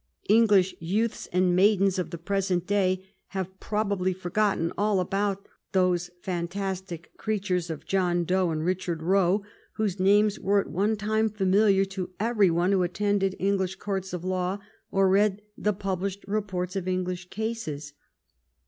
English 0.29 0.73
youths 0.79 1.27
and 1.31 1.55
maidens 1.55 1.99
of 1.99 2.09
the 2.09 2.17
present 2.17 2.65
day 2.65 3.05
have 3.27 3.59
probably 3.59 4.13
forgotten 4.13 4.73
all 4.75 4.99
about 4.99 5.47
those 5.73 6.09
fan 6.23 6.47
tastic 6.47 7.15
creatures 7.17 7.69
John 7.85 8.23
Doe 8.23 8.49
and 8.49 8.65
Richard 8.65 9.03
Roe, 9.03 9.43
whose 9.73 9.99
names 9.99 10.39
were 10.39 10.59
at 10.59 10.71
one 10.71 10.97
time 10.97 11.29
familiar 11.29 11.85
to 11.85 12.09
every 12.19 12.49
one 12.49 12.71
who 12.71 12.81
attended 12.81 13.35
English 13.37 13.75
courts 13.75 14.11
of 14.11 14.23
law 14.23 14.57
or 14.89 15.07
read 15.07 15.43
the 15.55 15.71
published 15.71 16.25
reports 16.27 16.75
of 16.75 16.87
English 16.87 17.29
cases. 17.29 17.93